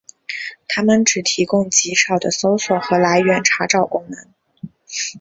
[0.67, 4.33] 它们只提供极少的搜索和来源查找功能。